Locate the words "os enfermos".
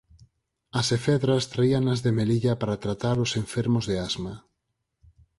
3.25-3.83